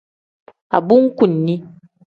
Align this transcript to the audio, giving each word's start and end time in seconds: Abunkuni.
Abunkuni. 0.77 1.55